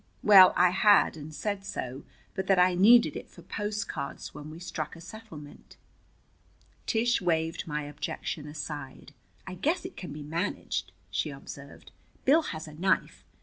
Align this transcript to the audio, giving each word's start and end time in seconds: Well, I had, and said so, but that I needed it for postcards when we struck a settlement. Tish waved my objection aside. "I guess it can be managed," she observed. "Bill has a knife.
Well, 0.23 0.51
I 0.55 0.71
had, 0.71 1.15
and 1.15 1.31
said 1.31 1.63
so, 1.63 2.01
but 2.33 2.47
that 2.47 2.57
I 2.57 2.73
needed 2.73 3.15
it 3.15 3.29
for 3.29 3.43
postcards 3.43 4.33
when 4.33 4.49
we 4.49 4.57
struck 4.57 4.95
a 4.95 4.99
settlement. 4.99 5.77
Tish 6.87 7.21
waved 7.21 7.67
my 7.67 7.83
objection 7.83 8.47
aside. 8.47 9.13
"I 9.45 9.53
guess 9.53 9.85
it 9.85 9.95
can 9.95 10.11
be 10.11 10.23
managed," 10.23 10.91
she 11.11 11.29
observed. 11.29 11.91
"Bill 12.25 12.41
has 12.41 12.67
a 12.67 12.73
knife. 12.73 13.23